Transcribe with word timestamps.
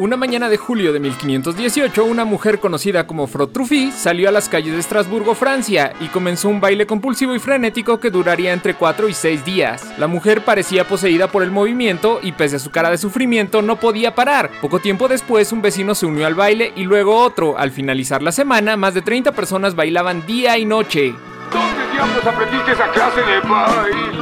Una 0.00 0.16
mañana 0.16 0.48
de 0.48 0.56
julio 0.56 0.94
de 0.94 0.98
1518, 0.98 2.06
una 2.06 2.24
mujer 2.24 2.58
conocida 2.58 3.06
como 3.06 3.26
Frotrufi 3.26 3.92
salió 3.92 4.30
a 4.30 4.32
las 4.32 4.48
calles 4.48 4.72
de 4.72 4.80
Estrasburgo, 4.80 5.34
Francia, 5.34 5.92
y 6.00 6.06
comenzó 6.06 6.48
un 6.48 6.58
baile 6.58 6.86
compulsivo 6.86 7.34
y 7.34 7.38
frenético 7.38 8.00
que 8.00 8.10
duraría 8.10 8.54
entre 8.54 8.72
4 8.72 9.10
y 9.10 9.12
6 9.12 9.44
días. 9.44 9.92
La 9.98 10.06
mujer 10.06 10.42
parecía 10.42 10.88
poseída 10.88 11.28
por 11.28 11.42
el 11.42 11.50
movimiento 11.50 12.18
y 12.22 12.32
pese 12.32 12.56
a 12.56 12.60
su 12.60 12.70
cara 12.70 12.88
de 12.88 12.96
sufrimiento 12.96 13.60
no 13.60 13.76
podía 13.76 14.14
parar. 14.14 14.50
Poco 14.62 14.78
tiempo 14.78 15.06
después, 15.06 15.52
un 15.52 15.60
vecino 15.60 15.94
se 15.94 16.06
unió 16.06 16.26
al 16.26 16.34
baile 16.34 16.72
y 16.76 16.84
luego 16.84 17.18
otro. 17.18 17.58
Al 17.58 17.70
finalizar 17.70 18.22
la 18.22 18.32
semana, 18.32 18.78
más 18.78 18.94
de 18.94 19.02
30 19.02 19.32
personas 19.32 19.74
bailaban 19.74 20.24
día 20.24 20.56
y 20.56 20.64
noche. 20.64 21.14
¿Dónde 21.52 21.92
diablos 21.92 22.24
aprendiste 22.24 22.72
esa 22.72 22.90
clase 22.90 23.20
de 23.20 23.40
baile? 23.40 24.18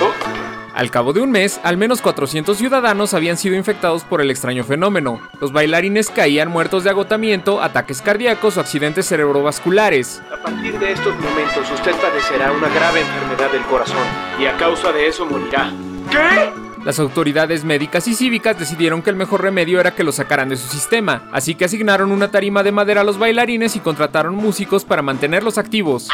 Oh. 0.00 0.51
Al 0.74 0.90
cabo 0.90 1.12
de 1.12 1.20
un 1.20 1.30
mes, 1.30 1.60
al 1.64 1.76
menos 1.76 2.00
400 2.00 2.56
ciudadanos 2.56 3.12
habían 3.12 3.36
sido 3.36 3.56
infectados 3.56 4.04
por 4.04 4.22
el 4.22 4.30
extraño 4.30 4.64
fenómeno. 4.64 5.20
Los 5.40 5.52
bailarines 5.52 6.08
caían 6.08 6.48
muertos 6.48 6.84
de 6.84 6.90
agotamiento, 6.90 7.62
ataques 7.62 8.00
cardíacos 8.00 8.56
o 8.56 8.60
accidentes 8.60 9.06
cerebrovasculares. 9.06 10.22
A 10.32 10.42
partir 10.42 10.78
de 10.78 10.92
estos 10.92 11.14
momentos 11.16 11.70
usted 11.72 11.92
padecerá 11.96 12.52
una 12.52 12.68
grave 12.68 13.00
enfermedad 13.00 13.52
del 13.52 13.62
corazón 13.62 14.06
y 14.40 14.46
a 14.46 14.56
causa 14.56 14.92
de 14.92 15.08
eso 15.08 15.26
morirá. 15.26 15.70
¿Qué? 16.10 16.72
Las 16.84 16.98
autoridades 16.98 17.64
médicas 17.64 18.08
y 18.08 18.14
cívicas 18.14 18.58
decidieron 18.58 19.02
que 19.02 19.10
el 19.10 19.16
mejor 19.16 19.42
remedio 19.42 19.78
era 19.78 19.94
que 19.94 20.02
los 20.02 20.16
sacaran 20.16 20.48
de 20.48 20.56
su 20.56 20.66
sistema, 20.66 21.28
así 21.30 21.54
que 21.54 21.64
asignaron 21.64 22.10
una 22.10 22.32
tarima 22.32 22.64
de 22.64 22.72
madera 22.72 23.02
a 23.02 23.04
los 23.04 23.18
bailarines 23.18 23.76
y 23.76 23.80
contrataron 23.80 24.34
músicos 24.34 24.84
para 24.84 25.00
mantenerlos 25.00 25.58
activos. 25.58 26.08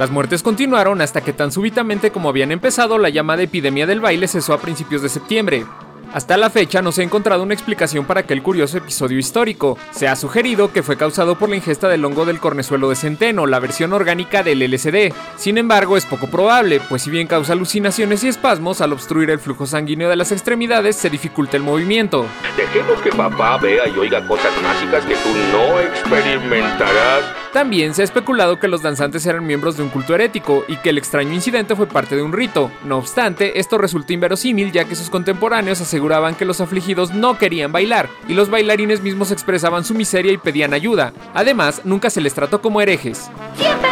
Las 0.00 0.10
muertes 0.10 0.42
continuaron 0.42 1.02
hasta 1.02 1.20
que 1.20 1.34
tan 1.34 1.52
súbitamente 1.52 2.10
como 2.10 2.30
habían 2.30 2.52
empezado, 2.52 2.96
la 2.96 3.10
llamada 3.10 3.42
epidemia 3.42 3.86
del 3.86 4.00
baile 4.00 4.28
cesó 4.28 4.54
a 4.54 4.58
principios 4.58 5.02
de 5.02 5.10
septiembre. 5.10 5.66
Hasta 6.14 6.38
la 6.38 6.48
fecha 6.48 6.80
no 6.80 6.90
se 6.90 7.02
ha 7.02 7.04
encontrado 7.04 7.42
una 7.42 7.52
explicación 7.52 8.06
para 8.06 8.20
aquel 8.20 8.42
curioso 8.42 8.78
episodio 8.78 9.18
histórico. 9.18 9.76
Se 9.90 10.08
ha 10.08 10.16
sugerido 10.16 10.72
que 10.72 10.82
fue 10.82 10.96
causado 10.96 11.36
por 11.36 11.50
la 11.50 11.56
ingesta 11.56 11.86
del 11.86 12.02
hongo 12.02 12.24
del 12.24 12.40
cornezuelo 12.40 12.88
de 12.88 12.96
centeno, 12.96 13.46
la 13.46 13.60
versión 13.60 13.92
orgánica 13.92 14.42
del 14.42 14.60
LSD. 14.62 15.12
Sin 15.36 15.58
embargo, 15.58 15.98
es 15.98 16.06
poco 16.06 16.28
probable, 16.28 16.80
pues 16.88 17.02
si 17.02 17.10
bien 17.10 17.26
causa 17.26 17.52
alucinaciones 17.52 18.24
y 18.24 18.28
espasmos, 18.28 18.80
al 18.80 18.94
obstruir 18.94 19.28
el 19.28 19.38
flujo 19.38 19.66
sanguíneo 19.66 20.08
de 20.08 20.16
las 20.16 20.32
extremidades 20.32 20.96
se 20.96 21.10
dificulta 21.10 21.58
el 21.58 21.62
movimiento. 21.62 22.24
Dejemos 22.56 23.02
que 23.02 23.10
papá 23.10 23.58
vea 23.58 23.86
y 23.86 23.98
oiga 23.98 24.26
cosas 24.26 24.52
mágicas 24.62 25.04
que 25.04 25.14
tú 25.14 25.28
no 25.52 25.78
experimentarás. 25.78 27.49
También 27.52 27.94
se 27.94 28.02
ha 28.02 28.04
especulado 28.04 28.60
que 28.60 28.68
los 28.68 28.82
danzantes 28.82 29.26
eran 29.26 29.44
miembros 29.44 29.76
de 29.76 29.82
un 29.82 29.88
culto 29.88 30.14
herético 30.14 30.64
y 30.68 30.76
que 30.76 30.90
el 30.90 30.98
extraño 30.98 31.32
incidente 31.32 31.74
fue 31.74 31.88
parte 31.88 32.14
de 32.14 32.22
un 32.22 32.32
rito. 32.32 32.70
No 32.84 32.98
obstante, 32.98 33.58
esto 33.58 33.76
resulta 33.76 34.12
inverosímil 34.12 34.70
ya 34.70 34.84
que 34.84 34.94
sus 34.94 35.10
contemporáneos 35.10 35.80
aseguraban 35.80 36.36
que 36.36 36.44
los 36.44 36.60
afligidos 36.60 37.12
no 37.12 37.38
querían 37.38 37.72
bailar 37.72 38.08
y 38.28 38.34
los 38.34 38.50
bailarines 38.50 39.02
mismos 39.02 39.32
expresaban 39.32 39.84
su 39.84 39.94
miseria 39.94 40.32
y 40.32 40.38
pedían 40.38 40.74
ayuda. 40.74 41.12
Además, 41.34 41.82
nunca 41.84 42.08
se 42.08 42.20
les 42.20 42.34
trató 42.34 42.60
como 42.60 42.80
herejes. 42.80 43.28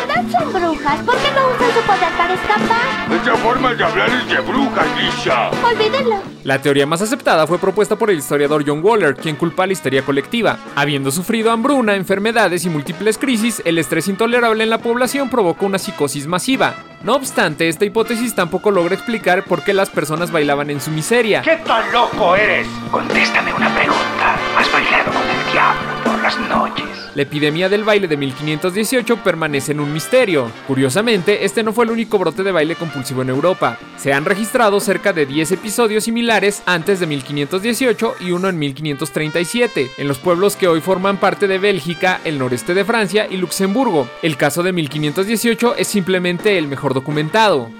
Verdad 0.08 0.40
son 0.40 0.52
brujas, 0.52 1.00
¿por 1.02 1.16
qué 1.16 1.30
no 1.30 1.48
usan 1.54 1.70
su 1.74 1.86
poder 1.86 2.12
para 2.16 2.34
escapar? 2.34 3.22
Esa 3.22 3.36
forma 3.36 3.74
de 3.74 3.84
hablar 3.84 4.10
es 4.10 4.28
de 4.28 4.40
brujas, 4.40 4.86
Lisa. 4.96 5.50
Olvídenlo. 5.50 6.16
La 6.44 6.60
teoría 6.60 6.86
más 6.86 7.02
aceptada 7.02 7.46
fue 7.46 7.58
propuesta 7.58 7.96
por 7.96 8.10
el 8.10 8.18
historiador 8.18 8.64
John 8.66 8.80
Waller, 8.82 9.14
quien 9.14 9.36
culpa 9.36 9.64
a 9.64 9.66
la 9.66 9.72
histeria 9.72 10.02
colectiva. 10.02 10.58
Habiendo 10.74 11.10
sufrido 11.10 11.50
hambruna, 11.50 11.94
enfermedades 11.94 12.64
y 12.64 12.70
múltiples 12.70 13.18
crisis, 13.18 13.62
el 13.64 13.78
estrés 13.78 14.08
intolerable 14.08 14.64
en 14.64 14.70
la 14.70 14.78
población 14.78 15.28
provocó 15.28 15.66
una 15.66 15.78
psicosis 15.78 16.26
masiva. 16.26 16.74
No 17.02 17.14
obstante, 17.14 17.68
esta 17.68 17.84
hipótesis 17.84 18.34
tampoco 18.34 18.72
logra 18.72 18.94
explicar 18.94 19.44
por 19.44 19.62
qué 19.62 19.72
las 19.72 19.88
personas 19.88 20.32
bailaban 20.32 20.68
en 20.68 20.80
su 20.80 20.90
miseria. 20.90 21.42
¿Qué 21.42 21.56
tan 21.64 21.92
loco 21.92 22.34
eres? 22.34 22.66
Contéstame 22.90 23.54
una 23.54 23.72
pregunta. 23.72 24.36
¿Has 24.56 24.72
bailado 24.72 25.12
con 25.12 25.22
el 25.22 25.52
diablo 25.52 25.88
por 26.04 26.18
las 26.20 26.38
noches? 26.40 26.98
La 27.14 27.22
epidemia 27.22 27.68
del 27.68 27.82
baile 27.82 28.06
de 28.06 28.16
1518 28.16 29.24
permanece 29.24 29.72
en 29.72 29.80
un 29.80 29.92
misterio. 29.92 30.50
Curiosamente, 30.66 31.44
este 31.44 31.64
no 31.64 31.72
fue 31.72 31.84
el 31.84 31.90
único 31.90 32.18
brote 32.18 32.44
de 32.44 32.52
baile 32.52 32.76
compulsivo 32.76 33.22
en 33.22 33.28
Europa. 33.30 33.76
Se 33.96 34.12
han 34.12 34.24
registrado 34.24 34.78
cerca 34.78 35.12
de 35.12 35.26
10 35.26 35.52
episodios 35.52 36.04
similares 36.04 36.62
antes 36.66 37.00
de 37.00 37.06
1518 37.06 38.14
y 38.20 38.30
uno 38.30 38.48
en 38.48 38.58
1537, 38.58 39.90
en 39.98 40.06
los 40.06 40.18
pueblos 40.18 40.54
que 40.54 40.68
hoy 40.68 40.80
forman 40.80 41.16
parte 41.16 41.48
de 41.48 41.58
Bélgica, 41.58 42.20
el 42.24 42.38
noreste 42.38 42.74
de 42.74 42.84
Francia 42.84 43.26
y 43.28 43.36
Luxemburgo. 43.36 44.08
El 44.22 44.36
caso 44.36 44.62
de 44.62 44.72
1518 44.72 45.74
es 45.76 45.88
simplemente 45.88 46.56
el 46.56 46.68
documentado. 46.94 47.70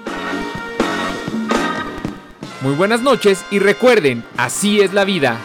Muy 2.61 2.75
buenas 2.75 3.01
noches 3.01 3.45
y 3.51 3.59
recuerden, 3.59 4.23
así 4.37 4.81
es 4.81 4.93
la 4.93 5.05
vida. 5.05 5.39